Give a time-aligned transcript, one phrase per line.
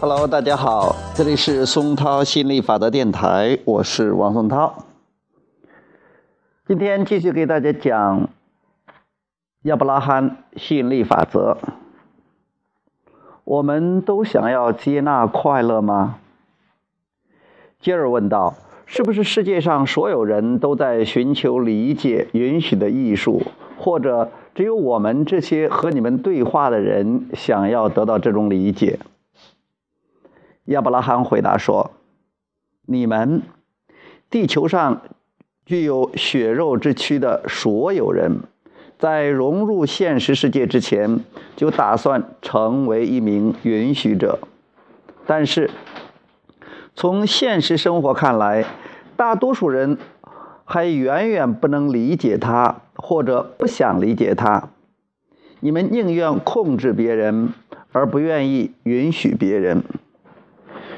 [0.00, 4.72] Hello，大家好，这里是松涛吸引力法则电台，我是王松涛。
[6.68, 8.30] 今天继续给大家讲
[9.62, 11.58] 亚伯拉罕吸引力法则。
[13.42, 16.20] 我们都想要接纳快乐吗？
[17.80, 18.54] 杰尔问道
[18.86, 23.42] ：“是不是世界上所有人都在寻求理解、允许的艺术，
[23.76, 29.00] 或者只有我们这些和你们对话的人想要得到这种理解？”
[30.68, 31.92] 亚伯拉罕回答说
[32.84, 33.40] ：“你们，
[34.28, 35.00] 地球上
[35.64, 38.40] 具有血肉之躯的所有人，
[38.98, 41.24] 在融入现实世界之前，
[41.56, 44.38] 就打算成为一名允许者。
[45.26, 45.70] 但是，
[46.94, 48.66] 从现实生活看来，
[49.16, 49.96] 大多数人
[50.66, 54.68] 还远远不能理解他，或者不想理解他。
[55.60, 57.54] 你们宁愿控制别人，
[57.92, 59.82] 而不愿意允许别人。”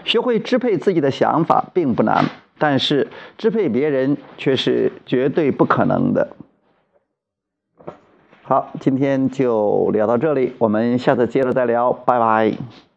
[0.04, 2.24] 学会支配自己的想法并不难，
[2.58, 6.36] 但是支配别人却是绝对不可能的。
[8.42, 12.89] 好，今天就聊到这里，我们下次接着再聊，拜拜。